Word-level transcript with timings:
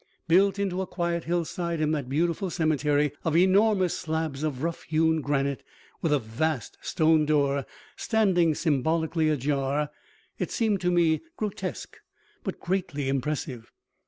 Built 0.27 0.57
into 0.57 0.81
a 0.81 0.87
quiet 0.87 1.25
hillside 1.25 1.79
in 1.79 1.91
that 1.91 2.09
beautiful 2.09 2.49
cemetery, 2.49 3.11
of 3.23 3.37
enormous 3.37 3.95
slabs 3.95 4.41
of 4.41 4.63
rough 4.63 4.81
hewn 4.81 5.21
granite 5.21 5.61
with 6.01 6.11
a 6.11 6.17
vast 6.17 6.75
stone 6.81 7.23
door 7.27 7.67
standing 7.95 8.55
symbolically 8.55 9.29
ajar, 9.29 9.91
it 10.39 10.49
seemed 10.49 10.81
to 10.81 10.89
me 10.89 11.21
grotesque, 11.37 11.97
but 12.43 12.59
greatly 12.59 13.09
impressive. 13.09 13.71